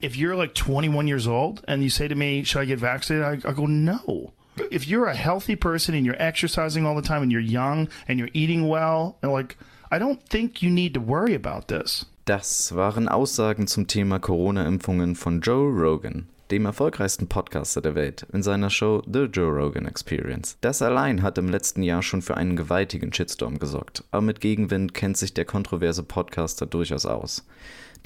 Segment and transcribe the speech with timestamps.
[0.00, 3.44] If you're like 21 years old and you say to me, Should I get vaccinated?
[3.46, 4.32] I, I go, No.
[4.70, 8.18] If you're a healthy person and you're exercising all the time and you're young and
[8.18, 9.56] you're eating well, and like,
[9.90, 12.06] I don't think you need to worry about this.
[12.26, 18.42] Das waren Aussagen zum Thema Corona-Impfungen von Joe Rogan, dem erfolgreichsten Podcaster der Welt, in
[18.42, 20.58] seiner Show The Joe Rogan Experience.
[20.60, 24.92] Das allein hat im letzten Jahr schon für einen gewaltigen Shitstorm gesorgt, aber mit Gegenwind
[24.92, 27.46] kennt sich der kontroverse Podcaster durchaus aus.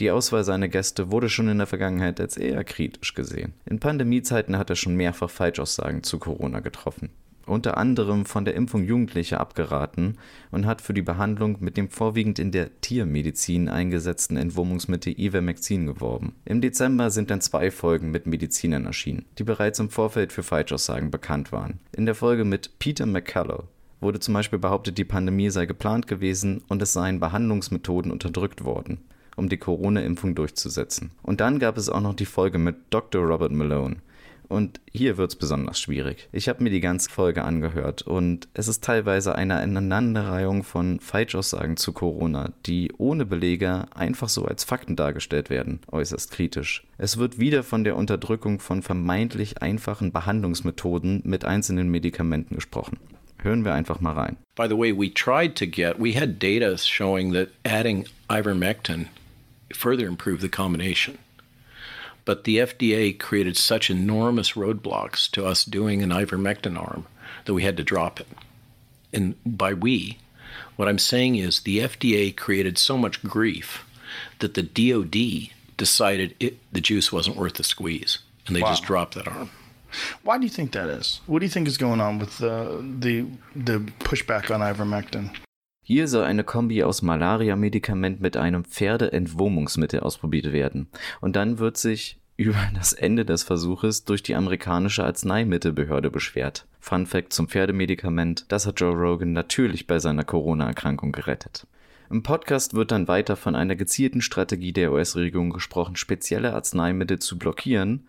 [0.00, 3.54] Die Auswahl seiner Gäste wurde schon in der Vergangenheit als eher kritisch gesehen.
[3.64, 7.08] In Pandemiezeiten hat er schon mehrfach Falschaussagen zu Corona getroffen.
[7.46, 10.18] Unter anderem von der Impfung Jugendlicher abgeraten
[10.50, 16.34] und hat für die Behandlung mit dem vorwiegend in der Tiermedizin eingesetzten Entwurmungsmittel Ivermectin geworben.
[16.44, 21.10] Im Dezember sind dann zwei Folgen mit Medizinern erschienen, die bereits im Vorfeld für Falschaussagen
[21.10, 21.80] bekannt waren.
[21.92, 23.64] In der Folge mit Peter McCullough
[24.00, 28.98] wurde zum Beispiel behauptet, die Pandemie sei geplant gewesen und es seien Behandlungsmethoden unterdrückt worden
[29.40, 31.10] um die Corona-Impfung durchzusetzen.
[31.22, 33.24] Und dann gab es auch noch die Folge mit Dr.
[33.24, 33.96] Robert Malone.
[34.50, 36.28] Und hier wird es besonders schwierig.
[36.32, 41.76] Ich habe mir die ganze Folge angehört und es ist teilweise eine Aneinanderreihung von Falschaussagen
[41.76, 46.84] zu Corona, die ohne Belege einfach so als Fakten dargestellt werden, äußerst kritisch.
[46.98, 52.98] Es wird wieder von der Unterdrückung von vermeintlich einfachen Behandlungsmethoden mit einzelnen Medikamenten gesprochen.
[53.40, 54.36] Hören wir einfach mal rein.
[54.56, 59.06] By the way, we tried to get, we had data showing that adding ivermectin
[59.72, 61.18] further improve the combination.
[62.24, 67.06] But the FDA created such enormous roadblocks to us doing an ivermectin arm
[67.44, 68.28] that we had to drop it.
[69.12, 70.18] And by we,
[70.76, 73.84] what I'm saying is the FDA created so much grief
[74.38, 78.68] that the DOD decided it, the juice wasn't worth the squeeze, and they wow.
[78.68, 79.50] just dropped that arm.
[80.22, 81.20] Why do you think that is?
[81.26, 83.26] What do you think is going on with the the
[83.56, 85.34] the pushback on ivermectin?
[85.82, 90.88] Hier soll eine Kombi aus Malaria-Medikament mit einem Pferdeentwurmungsmittel ausprobiert werden.
[91.20, 96.66] Und dann wird sich über das Ende des Versuches durch die amerikanische Arzneimittelbehörde beschwert.
[96.78, 101.66] Fun Fact zum Pferdemedikament, das hat Joe Rogan natürlich bei seiner Corona-Erkrankung gerettet.
[102.08, 107.38] Im Podcast wird dann weiter von einer gezielten Strategie der US-Regierung gesprochen, spezielle Arzneimittel zu
[107.38, 108.08] blockieren,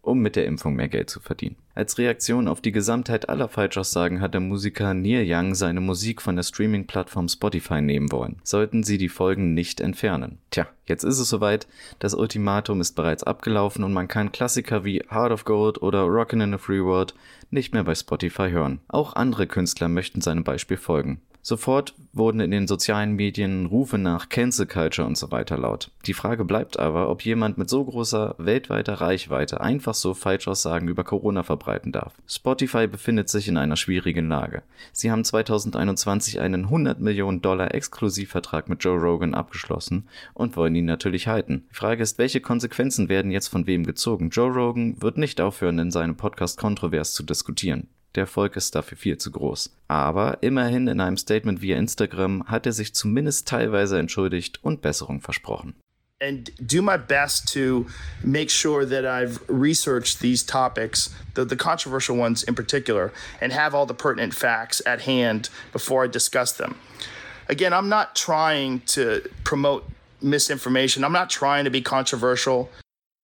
[0.00, 1.56] um mit der Impfung mehr Geld zu verdienen.
[1.74, 6.36] Als Reaktion auf die Gesamtheit aller Falschaussagen hat der Musiker Neil Young seine Musik von
[6.36, 10.38] der Streaming-Plattform Spotify nehmen wollen, sollten sie die Folgen nicht entfernen.
[10.50, 11.66] Tja, jetzt ist es soweit,
[11.98, 16.40] das Ultimatum ist bereits abgelaufen und man kann Klassiker wie Heart of Gold oder Rockin'
[16.40, 17.14] in a Free World
[17.50, 18.80] nicht mehr bei Spotify hören.
[18.88, 21.20] Auch andere Künstler möchten seinem Beispiel folgen.
[21.44, 25.90] Sofort wurden in den sozialen Medien Rufe nach Cancel Culture und so weiter laut.
[26.06, 31.02] Die Frage bleibt aber, ob jemand mit so großer weltweiter Reichweite einfach so Falschaussagen über
[31.02, 32.14] Corona verbreiten darf.
[32.28, 34.62] Spotify befindet sich in einer schwierigen Lage.
[34.92, 40.84] Sie haben 2021 einen 100 Millionen Dollar Exklusivvertrag mit Joe Rogan abgeschlossen und wollen ihn
[40.84, 41.66] natürlich halten.
[41.70, 44.30] Die Frage ist, welche Konsequenzen werden jetzt von wem gezogen?
[44.30, 47.88] Joe Rogan wird nicht aufhören, in seinem Podcast kontrovers zu diskutieren.
[48.14, 49.74] Der Erfolg ist dafür viel zu groß.
[49.88, 55.20] Aber immerhin in einem Statement via Instagram hat er sich zumindest teilweise entschuldigt und Besserung
[55.20, 55.74] versprochen.
[56.22, 57.84] and do my best to
[58.22, 63.74] make sure that I've researched these topics, the, the controversial ones in particular, and have
[63.74, 66.76] all the pertinent facts at hand before I discuss them.
[67.48, 69.84] Again, I'm not trying to promote
[70.22, 71.04] misinformation.
[71.04, 72.68] I'm not trying to be controversial.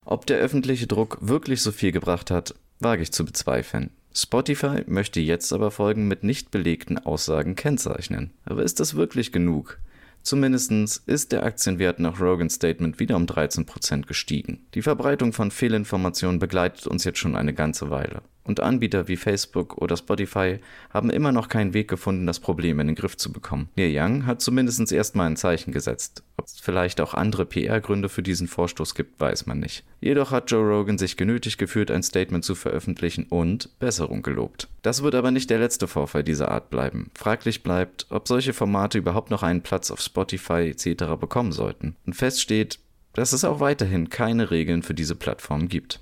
[0.05, 3.91] Ob der öffentliche Druck wirklich so viel gebracht hat, wage ich zu bezweifeln.
[4.15, 8.33] Spotify möchte jetzt aber Folgen mit nicht belegten Aussagen kennzeichnen.
[8.45, 9.79] Aber ist das wirklich genug?
[10.23, 10.73] Zumindest
[11.07, 14.67] ist der Aktienwert nach Rogans Statement wieder um 13% gestiegen.
[14.75, 18.23] Die Verbreitung von Fehlinformationen begleitet uns jetzt schon eine ganze Weile.
[18.49, 22.87] Und Anbieter wie Facebook oder Spotify haben immer noch keinen Weg gefunden, das Problem in
[22.87, 23.69] den Griff zu bekommen.
[23.77, 26.23] Neil Young hat zumindest erstmal ein Zeichen gesetzt.
[26.39, 29.85] Ob es vielleicht auch andere PR-Gründe für diesen Vorstoß gibt, weiß man nicht.
[30.01, 34.69] Jedoch hat Joe Rogan sich genötigt gefühlt, ein Statement zu veröffentlichen und Besserung gelobt.
[34.81, 37.11] Das wird aber nicht der letzte Vorfall dieser Art bleiben.
[37.15, 41.05] Fraglich bleibt, ob solche Formate überhaupt noch einen Platz auf Spotify etc.
[41.21, 41.97] bekommen sollten.
[42.07, 42.79] Und fest steht,
[43.13, 46.01] dass es auch weiterhin keine Regeln für diese Plattform gibt.